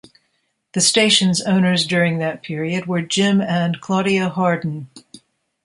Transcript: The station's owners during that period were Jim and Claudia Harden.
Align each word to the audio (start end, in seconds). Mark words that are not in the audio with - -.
The 0.73 0.81
station's 0.81 1.41
owners 1.43 1.85
during 1.85 2.17
that 2.17 2.41
period 2.41 2.87
were 2.87 3.03
Jim 3.03 3.39
and 3.39 3.79
Claudia 3.81 4.29
Harden. 4.29 4.89